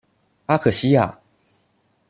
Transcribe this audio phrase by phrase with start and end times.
[0.47, 1.19] 阿克西亚。